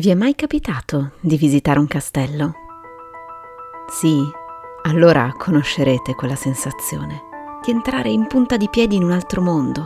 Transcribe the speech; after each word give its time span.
Vi 0.00 0.08
è 0.08 0.14
mai 0.14 0.34
capitato 0.34 1.10
di 1.20 1.36
visitare 1.36 1.78
un 1.78 1.86
castello? 1.86 2.54
Sì, 3.86 4.18
allora 4.84 5.34
conoscerete 5.36 6.14
quella 6.14 6.36
sensazione 6.36 7.20
di 7.62 7.70
entrare 7.70 8.08
in 8.08 8.26
punta 8.26 8.56
di 8.56 8.70
piedi 8.70 8.96
in 8.96 9.02
un 9.02 9.10
altro 9.10 9.42
mondo, 9.42 9.84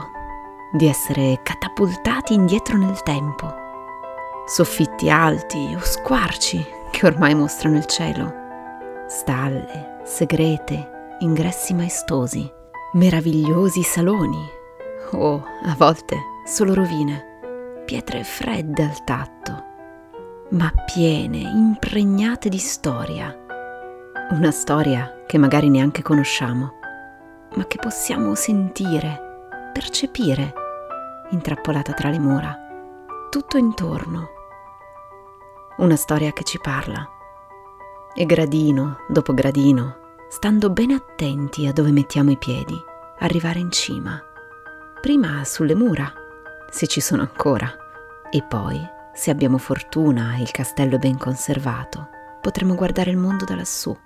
di 0.72 0.86
essere 0.86 1.40
catapultati 1.42 2.32
indietro 2.32 2.76
nel 2.76 3.02
tempo. 3.02 3.52
Soffitti 4.46 5.10
alti 5.10 5.74
o 5.74 5.80
squarci 5.80 6.64
che 6.92 7.06
ormai 7.06 7.34
mostrano 7.34 7.76
il 7.76 7.86
cielo, 7.86 8.32
stalle, 9.08 9.98
segrete, 10.04 11.16
ingressi 11.18 11.74
maestosi, 11.74 12.48
meravigliosi 12.92 13.82
saloni 13.82 14.48
o 15.10 15.44
a 15.64 15.74
volte 15.76 16.16
solo 16.46 16.72
rovine, 16.72 17.82
pietre 17.84 18.22
fredde 18.22 18.84
al 18.84 19.02
tatto 19.02 19.72
ma 20.50 20.72
piene, 20.84 21.38
impregnate 21.38 22.48
di 22.48 22.58
storia. 22.58 23.36
Una 24.30 24.50
storia 24.50 25.22
che 25.26 25.38
magari 25.38 25.68
neanche 25.68 26.02
conosciamo, 26.02 26.74
ma 27.54 27.66
che 27.66 27.78
possiamo 27.78 28.34
sentire, 28.34 29.68
percepire, 29.72 30.52
intrappolata 31.30 31.92
tra 31.92 32.10
le 32.10 32.18
mura, 32.18 32.56
tutto 33.30 33.56
intorno. 33.56 34.28
Una 35.78 35.96
storia 35.96 36.32
che 36.32 36.44
ci 36.44 36.60
parla. 36.60 37.08
E 38.14 38.26
gradino 38.26 38.98
dopo 39.08 39.34
gradino, 39.34 39.96
stando 40.28 40.70
bene 40.70 40.94
attenti 40.94 41.66
a 41.66 41.72
dove 41.72 41.90
mettiamo 41.90 42.30
i 42.30 42.38
piedi, 42.38 42.76
arrivare 43.18 43.58
in 43.58 43.72
cima. 43.72 44.22
Prima 45.00 45.44
sulle 45.44 45.74
mura, 45.74 46.12
se 46.70 46.86
ci 46.86 47.00
sono 47.00 47.22
ancora, 47.22 47.68
e 48.30 48.42
poi 48.42 48.92
se 49.14 49.30
abbiamo 49.30 49.58
fortuna 49.58 50.36
e 50.36 50.42
il 50.42 50.50
castello 50.50 50.96
è 50.96 50.98
ben 50.98 51.16
conservato, 51.16 52.08
potremo 52.40 52.74
guardare 52.74 53.10
il 53.10 53.16
mondo 53.16 53.44
da 53.44 53.54
lassù, 53.54 53.96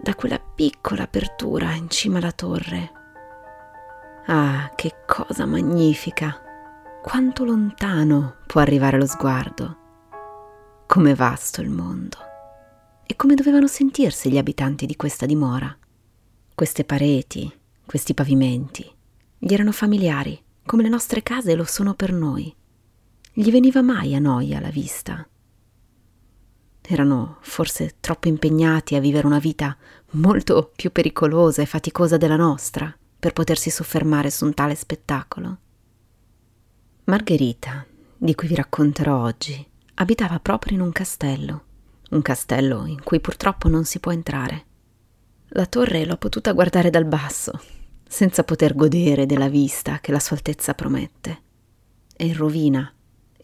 da 0.00 0.14
quella 0.16 0.40
piccola 0.40 1.04
apertura 1.04 1.72
in 1.74 1.88
cima 1.88 2.18
alla 2.18 2.32
torre. 2.32 2.92
Ah, 4.26 4.70
che 4.74 5.04
cosa 5.06 5.46
magnifica! 5.46 6.40
Quanto 7.02 7.44
lontano 7.44 8.36
può 8.46 8.60
arrivare 8.60 8.98
lo 8.98 9.06
sguardo! 9.06 9.76
Com'è 10.86 11.14
vasto 11.14 11.60
il 11.60 11.70
mondo! 11.70 12.18
E 13.06 13.14
come 13.14 13.34
dovevano 13.34 13.68
sentirsi 13.68 14.30
gli 14.30 14.38
abitanti 14.38 14.86
di 14.86 14.96
questa 14.96 15.24
dimora? 15.24 15.74
Queste 16.54 16.84
pareti, 16.84 17.50
questi 17.86 18.12
pavimenti, 18.12 18.90
gli 19.38 19.52
erano 19.52 19.72
familiari, 19.72 20.40
come 20.66 20.82
le 20.82 20.88
nostre 20.88 21.22
case 21.22 21.54
lo 21.54 21.64
sono 21.64 21.94
per 21.94 22.12
noi 22.12 22.54
gli 23.34 23.50
veniva 23.50 23.80
mai 23.80 24.14
a 24.14 24.18
noia 24.18 24.60
la 24.60 24.68
vista. 24.68 25.26
Erano 26.82 27.38
forse 27.40 27.94
troppo 27.98 28.28
impegnati 28.28 28.94
a 28.94 29.00
vivere 29.00 29.26
una 29.26 29.38
vita 29.38 29.74
molto 30.12 30.70
più 30.76 30.92
pericolosa 30.92 31.62
e 31.62 31.66
faticosa 31.66 32.18
della 32.18 32.36
nostra 32.36 32.94
per 33.18 33.32
potersi 33.32 33.70
soffermare 33.70 34.30
su 34.30 34.44
un 34.44 34.52
tale 34.52 34.74
spettacolo. 34.74 35.56
Margherita, 37.04 37.86
di 38.18 38.34
cui 38.34 38.48
vi 38.48 38.54
racconterò 38.54 39.22
oggi, 39.22 39.66
abitava 39.94 40.38
proprio 40.38 40.76
in 40.76 40.82
un 40.82 40.92
castello, 40.92 41.64
un 42.10 42.20
castello 42.20 42.84
in 42.84 43.02
cui 43.02 43.20
purtroppo 43.20 43.68
non 43.68 43.84
si 43.84 43.98
può 43.98 44.12
entrare. 44.12 44.64
La 45.54 45.64
torre 45.64 46.04
l'ho 46.04 46.18
potuta 46.18 46.52
guardare 46.52 46.90
dal 46.90 47.06
basso, 47.06 47.58
senza 48.06 48.44
poter 48.44 48.74
godere 48.74 49.24
della 49.24 49.48
vista 49.48 50.00
che 50.00 50.12
la 50.12 50.20
sua 50.20 50.36
altezza 50.36 50.74
promette. 50.74 51.42
È 52.14 52.24
in 52.24 52.36
rovina 52.36 52.92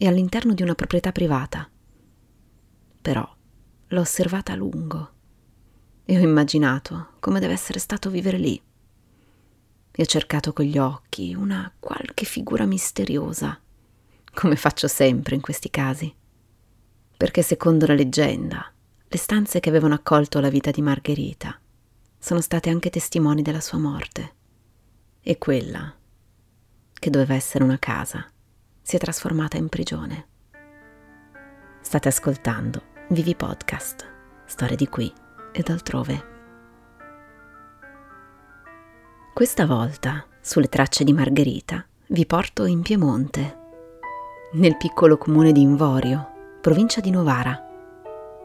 e 0.01 0.07
all'interno 0.07 0.53
di 0.53 0.63
una 0.63 0.75
proprietà 0.75 1.11
privata. 1.11 1.69
Però 3.01 3.35
l'ho 3.87 3.99
osservata 3.99 4.53
a 4.53 4.55
lungo 4.55 5.11
e 6.05 6.17
ho 6.17 6.21
immaginato 6.21 7.15
come 7.19 7.41
deve 7.41 7.51
essere 7.51 7.79
stato 7.79 8.09
vivere 8.09 8.37
lì. 8.37 8.59
E 9.91 10.01
ho 10.01 10.05
cercato 10.05 10.53
con 10.53 10.63
gli 10.63 10.77
occhi 10.77 11.33
una 11.33 11.71
qualche 11.77 12.25
figura 12.25 12.65
misteriosa, 12.65 13.59
come 14.33 14.55
faccio 14.55 14.87
sempre 14.87 15.35
in 15.35 15.41
questi 15.41 15.69
casi. 15.69 16.15
Perché 17.17 17.41
secondo 17.41 17.85
la 17.85 17.93
leggenda, 17.93 18.71
le 19.05 19.17
stanze 19.17 19.59
che 19.59 19.67
avevano 19.67 19.95
accolto 19.95 20.39
la 20.39 20.49
vita 20.49 20.71
di 20.71 20.81
Margherita 20.81 21.59
sono 22.17 22.39
state 22.39 22.69
anche 22.69 22.89
testimoni 22.89 23.41
della 23.41 23.59
sua 23.59 23.79
morte. 23.79 24.35
E 25.19 25.37
quella, 25.37 25.93
che 26.93 27.09
doveva 27.09 27.33
essere 27.33 27.65
una 27.65 27.79
casa, 27.79 28.25
si 28.89 28.95
è 28.95 28.99
trasformata 28.99 29.55
in 29.55 29.69
prigione. 29.69 30.25
State 31.79 32.07
ascoltando 32.07 32.81
Vivi 33.09 33.35
Podcast, 33.35 34.03
storie 34.45 34.75
di 34.75 34.87
qui 34.87 35.13
e 35.51 35.61
d'altrove. 35.61 36.23
Questa 39.31 39.67
volta, 39.67 40.25
sulle 40.41 40.69
tracce 40.69 41.03
di 41.03 41.13
Margherita, 41.13 41.85
vi 42.07 42.25
porto 42.25 42.65
in 42.65 42.81
Piemonte, 42.81 43.57
nel 44.53 44.75
piccolo 44.75 45.19
comune 45.19 45.51
di 45.51 45.61
Invorio, 45.61 46.57
provincia 46.59 46.99
di 46.99 47.11
Novara, 47.11 47.63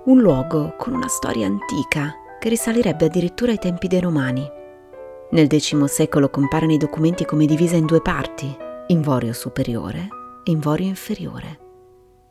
un 0.04 0.20
luogo 0.20 0.74
con 0.76 0.92
una 0.92 1.08
storia 1.08 1.46
antica 1.46 2.12
che 2.38 2.50
risalirebbe 2.50 3.06
addirittura 3.06 3.50
ai 3.50 3.58
tempi 3.58 3.88
dei 3.88 4.00
Romani. 4.00 4.46
Nel 5.30 5.48
X 5.50 5.84
secolo 5.84 6.28
compare 6.28 6.66
nei 6.66 6.76
documenti 6.76 7.24
come 7.24 7.46
divisa 7.46 7.76
in 7.76 7.86
due 7.86 8.02
parti, 8.02 8.54
Invorio 8.88 9.32
superiore 9.32 10.22
e 10.44 10.50
Invorio 10.50 10.86
inferiore. 10.86 11.58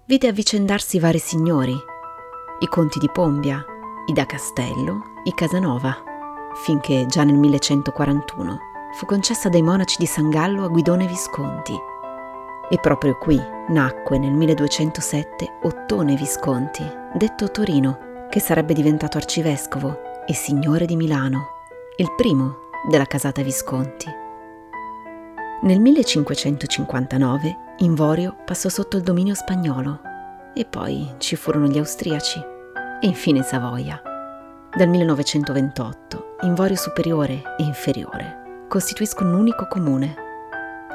Vide 0.06 0.28
avvicendarsi 0.28 1.00
vari 1.00 1.20
signori, 1.20 1.76
i 2.60 2.68
conti 2.68 3.00
di 3.00 3.10
Pombia, 3.12 3.64
i 4.06 4.14
da 4.14 4.26
Castello, 4.26 5.02
i 5.24 5.34
Casanova, 5.34 5.96
finché 6.64 7.06
già 7.08 7.24
nel 7.24 7.36
1141 7.36 8.60
fu 8.94 9.06
concessa 9.06 9.50
dai 9.50 9.62
monaci 9.62 9.98
di 9.98 10.06
San 10.06 10.30
Gallo 10.30 10.64
a 10.64 10.68
Guidone 10.68 11.08
Visconti. 11.08 11.74
E 12.70 12.78
proprio 12.80 13.18
qui 13.18 13.42
nacque 13.70 14.18
nel 14.18 14.32
1207 14.32 15.60
Ottone 15.64 16.16
Visconti, 16.16 16.84
detto 17.14 17.52
Torino, 17.52 18.28
che 18.30 18.40
sarebbe 18.40 18.74
diventato 18.74 19.18
arcivescovo 19.18 20.26
e 20.26 20.34
signore 20.34 20.86
di 20.86 20.96
Milano, 20.96 21.48
il 21.98 22.14
primo 22.16 22.70
della 22.90 23.06
casata 23.06 23.42
Visconti. 23.42 24.23
Nel 25.64 25.80
1559 25.80 27.58
Invorio 27.78 28.36
passò 28.44 28.68
sotto 28.68 28.98
il 28.98 29.04
dominio 29.04 29.34
spagnolo 29.34 30.02
e 30.54 30.66
poi 30.66 31.16
ci 31.20 31.38
furono 31.38 31.68
gli 31.68 31.78
austriaci 31.78 32.38
e 33.00 33.08
infine 33.08 33.44
Savoia. 33.44 34.02
Dal 34.76 34.90
1928 34.90 36.36
Invorio 36.42 36.76
superiore 36.76 37.56
e 37.58 37.64
inferiore 37.64 38.66
costituiscono 38.68 39.30
un 39.30 39.40
unico 39.40 39.66
comune. 39.70 40.14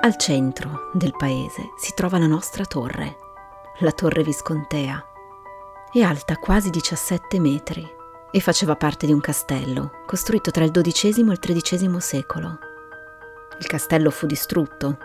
Al 0.03 0.17
centro 0.17 0.91
del 0.93 1.17
paese 1.17 1.71
si 1.79 1.95
trova 1.95 2.19
la 2.19 2.27
nostra 2.27 2.67
torre, 2.67 3.17
la 3.79 3.93
torre 3.93 4.23
viscontea. 4.23 5.03
È 5.91 6.01
alta 6.03 6.37
quasi 6.37 6.69
17 6.69 7.41
metri 7.41 7.89
e 8.31 8.41
faceva 8.41 8.77
parte 8.77 9.07
di 9.07 9.15
un 9.15 9.21
castello 9.21 9.93
costruito 10.05 10.51
tra 10.51 10.65
il 10.65 10.73
XII 10.73 11.27
e 11.27 11.33
il 11.33 11.39
XIII 11.39 12.01
secolo. 12.03 12.68
Il 13.61 13.67
castello 13.67 14.11
fu 14.11 14.27
distrutto 14.27 14.99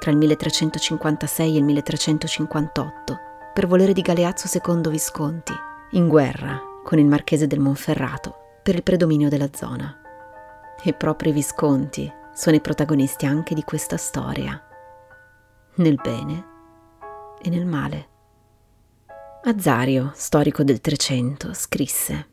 tra 0.00 0.10
il 0.10 0.16
1356 0.16 1.54
e 1.54 1.58
il 1.58 1.64
1358 1.64 3.18
per 3.54 3.66
volere 3.66 3.92
di 3.92 4.00
Galeazzo 4.00 4.48
II 4.52 4.90
Visconti, 4.90 5.52
in 5.92 6.08
guerra 6.08 6.60
con 6.82 6.98
il 6.98 7.06
marchese 7.06 7.46
del 7.46 7.60
Monferrato 7.60 8.34
per 8.62 8.74
il 8.74 8.82
predominio 8.82 9.28
della 9.28 9.50
zona. 9.52 9.96
E 10.82 10.92
proprio 10.94 11.30
i 11.30 11.34
Visconti 11.34 12.10
sono 12.32 12.56
i 12.56 12.60
protagonisti 12.60 13.26
anche 13.26 13.54
di 13.54 13.62
questa 13.62 13.96
storia, 13.96 14.60
nel 15.74 15.96
bene 15.96 16.46
e 17.40 17.50
nel 17.50 17.66
male. 17.66 18.08
Azario, 19.44 20.10
storico 20.14 20.64
del 20.64 20.80
Trecento, 20.80 21.54
scrisse 21.54 22.28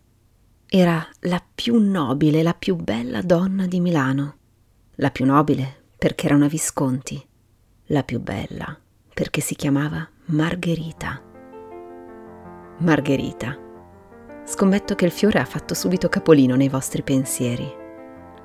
Era 0.67 1.05
la 1.21 1.43
più 1.53 1.77
nobile, 1.79 2.41
la 2.41 2.53
più 2.53 2.75
bella 2.75 3.21
donna 3.21 3.67
di 3.67 3.79
Milano 3.79 4.35
la 4.99 5.11
più 5.11 5.25
nobile 5.25 5.83
perché 5.95 6.25
era 6.25 6.35
una 6.35 6.47
Visconti, 6.47 7.23
la 7.87 8.01
più 8.01 8.19
bella 8.19 8.75
perché 9.13 9.41
si 9.41 9.55
chiamava 9.55 10.07
Margherita. 10.25 11.21
Margherita. 12.79 13.57
Scommetto 14.43 14.95
che 14.95 15.05
il 15.05 15.11
fiore 15.11 15.39
ha 15.39 15.45
fatto 15.45 15.73
subito 15.73 16.09
capolino 16.09 16.55
nei 16.55 16.69
vostri 16.69 17.03
pensieri. 17.03 17.71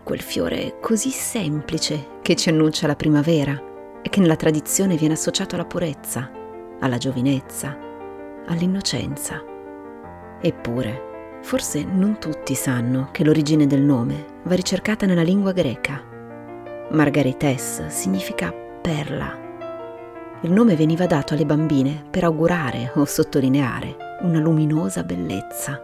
Quel 0.05 0.21
fiore 0.21 0.79
così 0.81 1.11
semplice 1.11 2.19
che 2.23 2.37
ci 2.37 2.51
annuncia 2.51 2.87
la 2.87 2.97
primavera 2.97 4.01
e 4.03 4.09
che 4.11 4.21
nella 4.21 4.37
tradizione 4.37 4.97
viene 4.97 5.15
associato 5.15 5.55
alla 5.55 5.65
purezza, 5.65 6.31
alla 6.81 6.99
giovinezza, 6.99 7.79
all'innocenza. 8.47 9.43
Eppure, 10.41 11.39
forse 11.43 11.83
non 11.85 12.19
tutti 12.19 12.55
sanno 12.55 13.09
che 13.11 13.25
l'origine 13.25 13.67
del 13.67 13.83
nome 13.83 14.41
va 14.43 14.55
ricercata 14.55 15.07
nella 15.07 15.23
lingua 15.23 15.53
greca 15.53 16.11
Margarites 16.93 17.87
significa 17.87 18.53
perla 18.53 19.43
il 20.45 20.51
nome 20.51 20.75
veniva 20.75 21.07
dato 21.07 21.35
alle 21.35 21.47
bambine 21.47 22.05
per 22.11 22.25
augurare 22.25 22.91
o 22.97 23.05
sottolineare 23.05 24.19
una 24.23 24.41
luminosa 24.41 25.05
bellezza. 25.05 25.81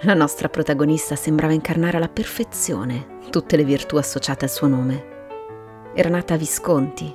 La 0.00 0.14
nostra 0.14 0.48
protagonista 0.48 1.16
sembrava 1.16 1.52
incarnare 1.52 1.98
alla 1.98 2.08
perfezione 2.08 3.18
tutte 3.28 3.56
le 3.56 3.64
virtù 3.64 3.96
associate 3.96 4.46
al 4.46 4.50
suo 4.50 4.68
nome. 4.68 5.04
Era 5.94 6.08
nata 6.08 6.32
a 6.32 6.38
Visconti, 6.38 7.14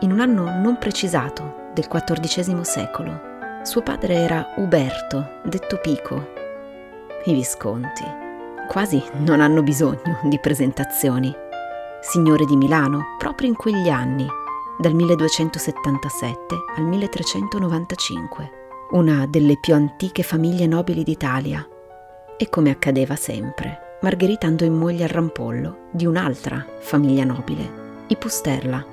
in 0.00 0.12
un 0.12 0.20
anno 0.20 0.44
non 0.44 0.78
precisato 0.78 1.70
del 1.74 1.88
XIV 1.88 2.60
secolo. 2.60 3.20
Suo 3.64 3.82
padre 3.82 4.14
era 4.14 4.54
Uberto, 4.58 5.40
detto 5.42 5.78
Pico. 5.78 6.28
I 7.24 7.34
Visconti 7.34 8.22
quasi 8.68 9.02
non 9.18 9.40
hanno 9.40 9.62
bisogno 9.62 10.20
di 10.22 10.38
presentazioni. 10.38 11.34
Signore 12.06 12.44
di 12.44 12.54
Milano 12.54 13.16
proprio 13.18 13.48
in 13.48 13.56
quegli 13.56 13.88
anni 13.88 14.26
dal 14.78 14.92
1277 14.92 16.54
al 16.76 16.84
1395, 16.84 18.50
una 18.90 19.26
delle 19.26 19.56
più 19.58 19.74
antiche 19.74 20.22
famiglie 20.22 20.66
nobili 20.66 21.02
d'Italia. 21.02 21.66
E 22.36 22.48
come 22.50 22.70
accadeva 22.70 23.16
sempre, 23.16 23.96
Margherita 24.02 24.46
andò 24.46 24.66
in 24.66 24.74
moglie 24.74 25.04
al 25.04 25.08
rampollo 25.08 25.88
di 25.90 26.04
un'altra 26.04 26.64
famiglia 26.78 27.24
nobile, 27.24 28.04
i 28.08 28.16
Pusterla. 28.16 28.84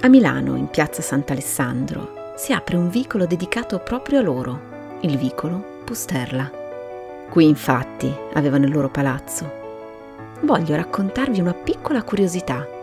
A 0.00 0.08
Milano, 0.08 0.56
in 0.56 0.68
piazza 0.68 1.02
Sant'Alessandro, 1.02 2.34
si 2.36 2.52
apre 2.52 2.76
un 2.76 2.90
vicolo 2.90 3.26
dedicato 3.26 3.78
proprio 3.78 4.18
a 4.18 4.22
loro, 4.22 4.60
il 5.02 5.16
vicolo 5.16 5.82
Pusterla. 5.84 6.50
Qui 7.30 7.44
infatti 7.44 8.12
avevano 8.34 8.64
il 8.66 8.72
loro 8.72 8.90
palazzo. 8.90 9.59
Voglio 10.40 10.76
raccontarvi 10.76 11.40
una 11.40 11.54
piccola 11.54 12.02
curiosità 12.02 12.78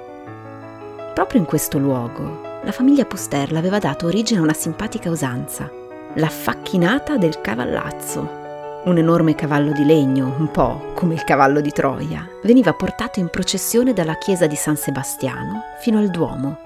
Proprio 1.18 1.40
in 1.42 1.48
questo 1.48 1.80
luogo, 1.80 2.62
la 2.64 2.72
famiglia 2.72 3.04
Pusterla 3.04 3.58
aveva 3.58 3.80
dato 3.80 4.06
origine 4.06 4.40
a 4.40 4.44
una 4.44 4.54
simpatica 4.54 5.10
usanza, 5.10 5.68
la 6.14 6.30
facchinata 6.30 7.18
del 7.18 7.42
cavallazzo. 7.42 8.82
Un 8.84 9.00
enorme 9.00 9.34
cavallo 9.34 9.72
di 9.72 9.84
legno, 9.84 10.36
un 10.38 10.52
po' 10.52 10.92
come 10.94 11.16
il 11.16 11.24
cavallo 11.24 11.60
di 11.60 11.72
Troia, 11.72 12.30
veniva 12.44 12.72
portato 12.74 13.20
in 13.20 13.30
processione 13.30 13.94
dalla 13.94 14.20
chiesa 14.20 14.46
di 14.46 14.56
San 14.56 14.78
Sebastiano 14.78 15.64
fino 15.82 15.98
al 15.98 16.12
Duomo 16.12 16.60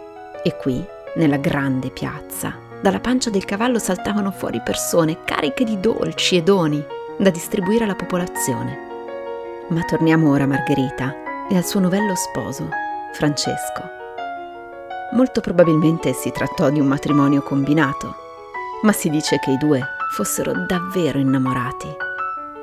e 0.44 0.58
qui, 0.58 0.86
nella 1.16 1.38
grande 1.38 1.90
piazza, 1.90 2.54
dalla 2.82 3.00
pancia 3.00 3.30
del 3.30 3.46
cavallo 3.46 3.80
saltavano 3.80 4.32
fuori 4.32 4.60
persone 4.60 5.24
cariche 5.24 5.64
di 5.64 5.80
dolci 5.80 6.36
e 6.36 6.44
doni 6.44 6.84
da 7.18 7.30
distribuire 7.30 7.86
alla 7.86 7.96
popolazione. 7.96 8.91
Ma 9.72 9.84
torniamo 9.84 10.30
ora 10.30 10.44
a 10.44 10.48
Margherita 10.48 11.48
e 11.50 11.56
al 11.56 11.66
suo 11.66 11.80
novello 11.80 12.14
sposo, 12.14 12.68
Francesco. 13.14 13.82
Molto 15.14 15.40
probabilmente 15.40 16.12
si 16.12 16.30
trattò 16.30 16.70
di 16.70 16.82
un 16.82 16.88
matrimonio 16.88 17.42
combinato, 17.42 18.16
ma 18.82 18.92
si 18.92 19.10
dice 19.10 19.40
che 19.40 19.52
i 19.52 19.58
due 19.58 19.82
fossero 20.12 20.66
davvero 20.66 21.20
innamorati. 21.20 21.88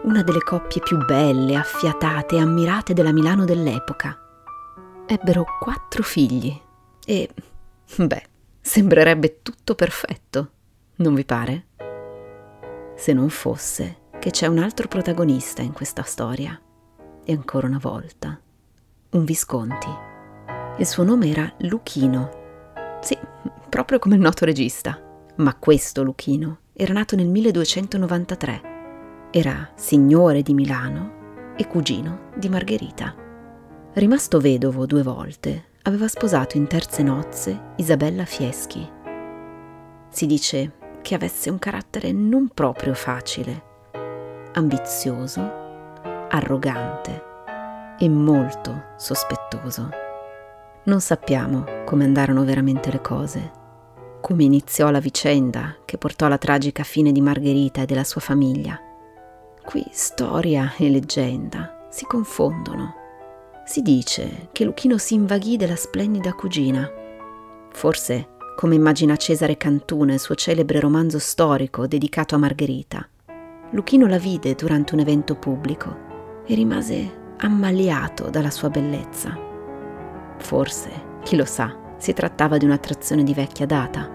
Una 0.03 0.23
delle 0.23 0.43
coppie 0.43 0.83
più 0.83 1.03
belle, 1.03 1.57
affiatate 1.57 2.37
e 2.37 2.41
ammirate 2.41 2.93
della 2.93 3.13
Milano 3.13 3.47
dell'epoca. 3.47 4.15
Ebbero 5.07 5.47
quattro 5.59 6.03
figli 6.03 6.55
e, 7.07 7.31
beh, 7.97 8.25
sembrerebbe 8.61 9.41
tutto 9.41 9.75
perfetto, 9.75 10.51
non 10.97 11.15
vi 11.15 11.25
pare? 11.25 11.67
Se 12.97 13.15
non 13.15 13.31
fosse 13.31 13.97
che 14.19 14.31
c'è 14.31 14.47
un 14.47 14.59
altro 14.59 14.89
protagonista 14.89 15.63
in 15.63 15.73
questa 15.73 16.03
storia, 16.03 16.61
e 17.29 17.35
ancora 17.35 17.67
una 17.67 17.77
volta, 17.77 18.41
un 19.11 19.25
Visconti. 19.27 19.91
Il 20.79 20.87
suo 20.87 21.03
nome 21.05 21.29
era 21.29 21.53
Luchino 21.59 22.39
sì, 23.01 23.17
proprio 23.69 23.99
come 23.99 24.15
il 24.15 24.21
noto 24.21 24.47
regista. 24.47 24.99
Ma 25.37 25.55
questo 25.55 26.03
Luchino 26.03 26.61
era 26.73 26.95
nato 26.95 27.17
nel 27.17 27.29
1293. 27.29 28.61
Era 29.31 29.71
signore 29.75 30.41
di 30.41 30.55
Milano 30.55 31.53
e 31.55 31.67
cugino 31.67 32.31
di 32.35 32.49
Margherita. 32.49 33.15
Rimasto 33.93 34.41
vedovo 34.41 34.87
due 34.87 35.03
volte, 35.03 35.67
aveva 35.83 36.09
sposato 36.09 36.57
in 36.57 36.67
terze 36.67 37.03
nozze 37.03 37.73
Isabella 37.77 38.25
Fieschi. 38.25 38.91
Si 40.09 40.27
dice 40.27 40.73
che 41.03 41.15
avesse 41.15 41.51
un 41.51 41.59
carattere 41.59 42.11
non 42.13 42.49
proprio 42.49 42.95
facile, 42.95 43.63
ambizioso, 44.55 45.58
arrogante 46.29 47.25
e 47.99 48.09
molto 48.09 48.85
sospettoso. 48.97 49.89
Non 50.85 51.01
sappiamo 51.01 51.65
come 51.85 52.05
andarono 52.05 52.45
veramente 52.45 52.91
le 52.91 53.01
cose, 53.01 53.51
come 54.21 54.45
iniziò 54.45 54.91
la 54.91 55.01
vicenda 55.01 55.77
che 55.85 55.99
portò 55.99 56.27
alla 56.27 56.39
tragica 56.39 56.83
fine 56.83 57.13
di 57.13 57.21
Margherita 57.21 57.83
e 57.83 57.87
della 57.87 58.05
sua 58.05 58.21
famiglia. 58.21 58.79
Qui 59.65 59.85
storia 59.91 60.73
e 60.77 60.89
leggenda 60.89 61.87
si 61.91 62.05
confondono. 62.07 62.95
Si 63.65 63.83
dice 63.83 64.49
che 64.53 64.65
Luchino 64.65 64.97
si 64.97 65.15
invaghì 65.15 65.57
della 65.57 65.77
splendida 65.77 66.33
cugina. 66.33 66.91
Forse, 67.71 68.37
come 68.57 68.75
immagina 68.75 69.17
Cesare 69.17 69.59
Cantù 69.59 70.05
nel 70.05 70.19
suo 70.19 70.35
celebre 70.35 70.81
romanzo 70.81 71.19
storico 71.19 71.87
dedicato 71.87 72.35
a 72.35 72.39
Margherita, 72.39 73.07
Luchino 73.73 74.07
la 74.07 74.19
vide 74.19 74.55
durante 74.55 74.95
un 74.95 75.01
evento 75.01 75.35
pubblico 75.35 76.07
e 76.49 76.55
rimase 76.55 77.27
ammaliato 77.37 78.31
dalla 78.31 78.50
sua 78.50 78.71
bellezza. 78.71 79.37
Forse, 80.39 80.91
chi 81.23 81.37
lo 81.37 81.45
sa, 81.45 81.77
si 81.99 82.15
trattava 82.15 82.56
di 82.56 82.65
un'attrazione 82.65 83.23
di 83.23 83.35
vecchia 83.35 83.67
data. 83.67 84.11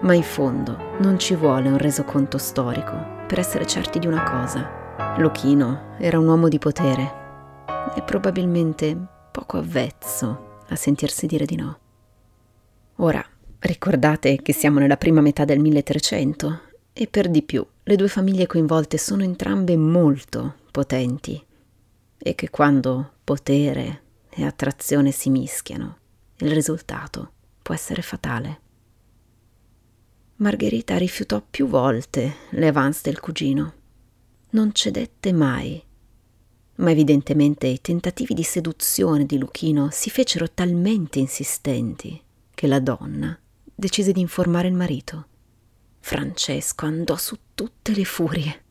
Ma 0.00 0.14
in 0.14 0.22
fondo 0.22 0.96
non 1.00 1.18
ci 1.18 1.34
vuole 1.34 1.68
un 1.68 1.76
resoconto 1.76 2.38
storico 2.38 3.24
per 3.26 3.38
essere 3.38 3.66
certi 3.66 3.98
di 3.98 4.06
una 4.06 4.22
cosa. 4.22 5.16
Lochino 5.18 5.96
era 5.98 6.18
un 6.18 6.26
uomo 6.26 6.48
di 6.48 6.58
potere 6.58 7.26
e 7.94 8.02
probabilmente 8.02 8.96
poco 9.30 9.58
avvezzo 9.58 10.60
a 10.68 10.76
sentirsi 10.76 11.26
dire 11.26 11.44
di 11.44 11.56
no. 11.56 11.78
Ora, 12.96 13.22
ricordate 13.58 14.40
che 14.40 14.52
siamo 14.52 14.78
nella 14.78 14.96
prima 14.96 15.20
metà 15.20 15.44
del 15.44 15.58
1300 15.58 16.60
e 16.92 17.06
per 17.08 17.28
di 17.28 17.42
più 17.42 17.64
le 17.82 17.96
due 17.96 18.08
famiglie 18.08 18.46
coinvolte 18.46 18.96
sono 18.96 19.22
entrambe 19.22 19.76
molto 19.76 20.54
potenti 20.70 21.46
e 22.18 22.34
che 22.34 22.50
quando 22.50 23.12
potere 23.24 24.02
e 24.28 24.44
attrazione 24.44 25.10
si 25.10 25.30
mischiano. 25.30 25.98
Il 26.38 26.52
risultato 26.52 27.32
può 27.62 27.74
essere 27.74 28.02
fatale. 28.02 28.60
Margherita 30.36 30.96
rifiutò 30.96 31.42
più 31.42 31.66
volte 31.66 32.34
le 32.50 32.68
avance 32.68 33.00
del 33.02 33.18
cugino. 33.18 33.74
Non 34.50 34.72
cedette 34.72 35.32
mai. 35.32 35.82
Ma 36.76 36.90
evidentemente 36.90 37.66
i 37.66 37.80
tentativi 37.80 38.34
di 38.34 38.44
seduzione 38.44 39.26
di 39.26 39.36
Luchino 39.36 39.88
si 39.90 40.10
fecero 40.10 40.48
talmente 40.48 41.18
insistenti 41.18 42.22
che 42.54 42.66
la 42.68 42.78
donna 42.78 43.36
decise 43.74 44.12
di 44.12 44.20
informare 44.20 44.68
il 44.68 44.74
marito. 44.74 45.26
Francesco 45.98 46.86
andò 46.86 47.16
su 47.16 47.36
tutte 47.54 47.92
le 47.92 48.04
furie. 48.04 48.62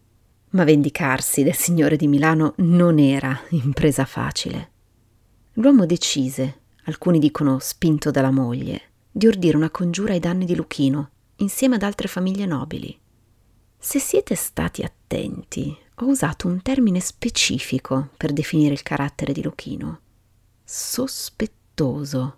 Ma 0.49 0.63
vendicarsi 0.63 1.43
del 1.43 1.55
signore 1.55 1.97
di 1.97 2.07
Milano 2.07 2.53
non 2.57 2.99
era 2.99 3.39
impresa 3.49 4.05
facile. 4.05 4.71
L'uomo 5.53 5.85
decise, 5.85 6.59
alcuni 6.85 7.19
dicono 7.19 7.59
spinto 7.59 8.11
dalla 8.11 8.31
moglie, 8.31 8.81
di 9.11 9.27
ordire 9.27 9.57
una 9.57 9.69
congiura 9.69 10.13
ai 10.13 10.19
danni 10.19 10.45
di 10.45 10.55
Luchino, 10.55 11.09
insieme 11.37 11.75
ad 11.75 11.83
altre 11.83 12.07
famiglie 12.07 12.45
nobili. 12.45 12.97
Se 13.77 13.99
siete 13.99 14.35
stati 14.35 14.83
attenti, 14.83 15.75
ho 15.95 16.05
usato 16.05 16.47
un 16.47 16.61
termine 16.61 16.99
specifico 16.99 18.09
per 18.15 18.31
definire 18.31 18.73
il 18.73 18.83
carattere 18.83 19.33
di 19.33 19.41
Luchino. 19.41 19.99
Sospettoso. 20.63 22.37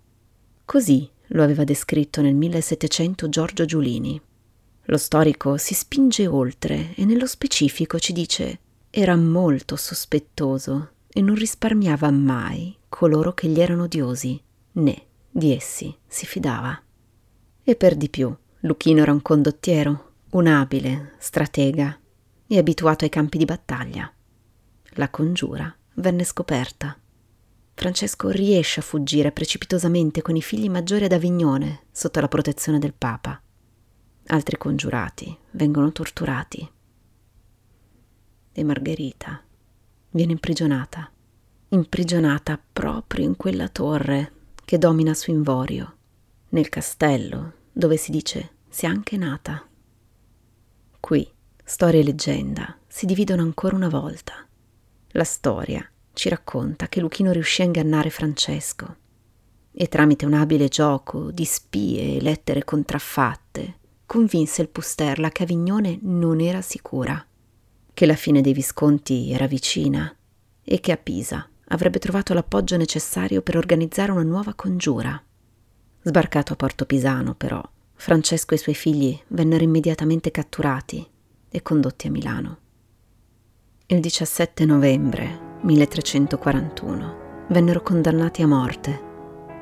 Così 0.65 1.09
lo 1.27 1.43
aveva 1.43 1.63
descritto 1.63 2.21
nel 2.21 2.35
1700 2.35 3.29
Giorgio 3.29 3.65
Giulini. 3.65 4.21
Lo 4.89 4.97
storico 4.97 5.57
si 5.57 5.75
spinge 5.75 6.25
oltre 6.25 6.95
e 6.95 7.05
nello 7.05 7.27
specifico 7.27 7.99
ci 7.99 8.11
dice 8.11 8.59
era 8.89 9.15
molto 9.15 9.75
sospettoso 9.75 10.93
e 11.07 11.21
non 11.21 11.35
risparmiava 11.35 12.09
mai 12.09 12.75
coloro 12.89 13.35
che 13.35 13.47
gli 13.47 13.59
erano 13.59 13.83
odiosi, 13.83 14.41
né 14.73 15.05
di 15.29 15.53
essi 15.53 15.95
si 16.07 16.25
fidava. 16.25 16.81
E 17.63 17.75
per 17.75 17.95
di 17.95 18.09
più, 18.09 18.35
Luchino 18.61 19.01
era 19.03 19.11
un 19.11 19.21
condottiero, 19.21 20.13
un 20.31 20.47
abile, 20.47 21.13
stratega 21.19 21.99
e 22.47 22.57
abituato 22.57 23.03
ai 23.03 23.11
campi 23.11 23.37
di 23.37 23.45
battaglia. 23.45 24.11
La 24.93 25.09
congiura 25.09 25.71
venne 25.95 26.23
scoperta. 26.23 26.97
Francesco 27.75 28.29
riesce 28.29 28.79
a 28.79 28.83
fuggire 28.83 29.31
precipitosamente 29.31 30.23
con 30.23 30.35
i 30.35 30.41
figli 30.41 30.67
maggiori 30.67 31.05
ad 31.05 31.11
Avignone 31.11 31.83
sotto 31.91 32.19
la 32.19 32.27
protezione 32.27 32.79
del 32.79 32.95
Papa. 32.97 33.39
Altri 34.31 34.57
congiurati 34.57 35.35
vengono 35.51 35.91
torturati. 35.91 36.69
E 38.51 38.63
Margherita 38.63 39.43
viene 40.11 40.31
imprigionata 40.33 41.11
imprigionata 41.69 42.59
proprio 42.73 43.25
in 43.25 43.35
quella 43.35 43.67
torre 43.67 44.31
che 44.65 44.77
domina 44.77 45.13
su 45.13 45.29
Invorio, 45.29 45.95
nel 46.49 46.69
castello 46.69 47.53
dove 47.71 47.97
si 47.97 48.11
dice 48.11 48.53
sia 48.69 48.89
anche 48.89 49.17
nata. 49.17 49.67
Qui 50.99 51.27
storia 51.63 51.99
e 51.99 52.03
leggenda 52.03 52.77
si 52.87 53.05
dividono 53.05 53.41
ancora 53.43 53.75
una 53.75 53.89
volta. 53.89 54.47
La 55.09 55.23
storia 55.23 55.87
ci 56.13 56.29
racconta 56.29 56.87
che 56.87 56.99
Luchino 56.99 57.31
riuscì 57.31 57.61
a 57.61 57.65
ingannare 57.65 58.09
Francesco 58.09 58.97
e 59.71 59.87
tramite 59.87 60.25
un 60.25 60.33
abile 60.33 60.67
gioco 60.67 61.31
di 61.31 61.45
spie 61.45 62.17
e 62.17 62.21
lettere 62.21 62.63
contraffatte 62.63 63.77
convinse 64.09 64.63
il 64.63 64.69
Pusterla 64.69 65.29
che 65.29 65.43
Avignone 65.43 65.99
non 66.01 66.41
era 66.41 66.63
sicura, 66.63 67.23
che 67.93 68.05
la 68.07 68.15
fine 68.15 68.41
dei 68.41 68.53
Visconti 68.53 69.31
era 69.31 69.45
vicina 69.45 70.11
e 70.63 70.79
che 70.79 70.91
a 70.91 70.97
Pisa 70.97 71.47
avrebbe 71.67 71.99
trovato 71.99 72.33
l'appoggio 72.33 72.75
necessario 72.75 73.43
per 73.43 73.55
organizzare 73.55 74.11
una 74.11 74.23
nuova 74.23 74.55
congiura. 74.55 75.23
Sbarcato 76.01 76.53
a 76.53 76.55
Porto 76.55 76.87
Pisano, 76.87 77.35
però, 77.35 77.61
Francesco 77.93 78.53
e 78.53 78.57
i 78.57 78.59
suoi 78.59 78.73
figli 78.73 79.15
vennero 79.27 79.63
immediatamente 79.63 80.31
catturati 80.31 81.07
e 81.47 81.61
condotti 81.61 82.07
a 82.07 82.09
Milano. 82.09 82.57
Il 83.85 83.99
17 83.99 84.65
novembre 84.65 85.57
1341 85.61 87.45
vennero 87.49 87.83
condannati 87.83 88.41
a 88.41 88.47
morte 88.47 89.01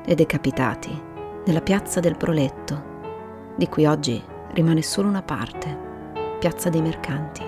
e 0.06 0.14
decapitati 0.14 1.02
nella 1.44 1.60
piazza 1.60 2.00
del 2.00 2.16
Proletto, 2.16 2.96
di 3.58 3.68
cui 3.68 3.84
oggi 3.84 4.36
rimane 4.52 4.82
solo 4.82 5.08
una 5.08 5.22
parte, 5.22 5.76
piazza 6.38 6.68
dei 6.68 6.82
mercanti. 6.82 7.42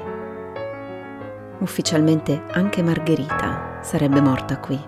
Ufficialmente 1.59 2.45
anche 2.51 2.83
Margherita 2.83 3.79
sarebbe 3.83 4.21
morta 4.21 4.59
qui, 4.59 4.79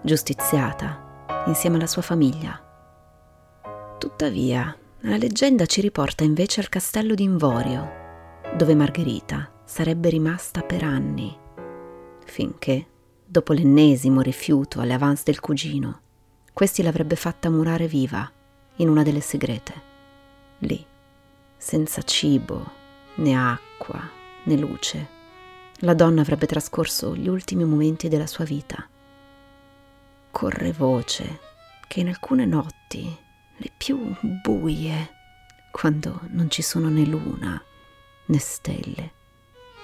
giustiziata 0.00 1.06
insieme 1.46 1.76
alla 1.76 1.86
sua 1.86 2.02
famiglia. 2.02 2.60
Tuttavia, 3.98 4.76
la 5.00 5.16
leggenda 5.16 5.66
ci 5.66 5.80
riporta 5.80 6.24
invece 6.24 6.60
al 6.60 6.68
castello 6.68 7.14
di 7.14 7.24
Invorio, 7.24 7.90
dove 8.56 8.74
Margherita 8.74 9.50
sarebbe 9.64 10.08
rimasta 10.08 10.62
per 10.62 10.82
anni, 10.82 11.36
finché, 12.24 12.86
dopo 13.24 13.52
l'ennesimo 13.52 14.20
rifiuto 14.20 14.80
alle 14.80 14.94
avance 14.94 15.22
del 15.24 15.40
cugino, 15.40 16.00
questi 16.52 16.82
l'avrebbe 16.82 17.16
fatta 17.16 17.50
murare 17.50 17.86
viva 17.86 18.30
in 18.76 18.88
una 18.88 19.02
delle 19.02 19.20
segrete, 19.20 19.74
lì, 20.60 20.84
senza 21.58 22.02
cibo, 22.02 22.64
né 23.16 23.34
acqua, 23.34 24.00
né 24.44 24.56
luce. 24.56 25.16
La 25.80 25.94
donna 25.94 26.22
avrebbe 26.22 26.46
trascorso 26.46 27.14
gli 27.14 27.28
ultimi 27.28 27.64
momenti 27.64 28.08
della 28.08 28.26
sua 28.26 28.44
vita. 28.44 28.88
Corre 30.30 30.72
voce 30.72 31.40
che 31.86 32.00
in 32.00 32.08
alcune 32.08 32.46
notti, 32.46 33.14
le 33.56 33.70
più 33.76 34.14
buie, 34.42 35.10
quando 35.70 36.20
non 36.28 36.48
ci 36.48 36.62
sono 36.62 36.88
né 36.88 37.04
luna 37.04 37.60
né 38.26 38.38
stelle, 38.38 39.12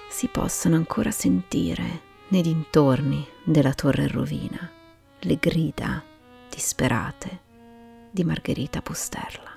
si 0.09 0.27
possano 0.27 0.75
ancora 0.75 1.11
sentire 1.11 2.01
nei 2.29 2.41
dintorni 2.41 3.27
della 3.43 3.73
torre 3.73 4.03
in 4.03 4.11
rovina 4.11 4.71
le 5.19 5.37
grida 5.37 6.03
disperate 6.49 7.39
di 8.11 8.23
Margherita 8.23 8.81
Pusterla. 8.81 9.54